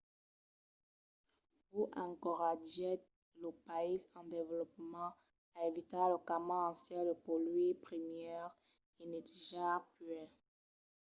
[1.69, 3.01] hu encoratgèt
[3.41, 5.13] los païses en desvolopament
[5.57, 8.47] a evitar lo camin ancian de polluir primièr
[9.01, 10.29] e netejar puèi.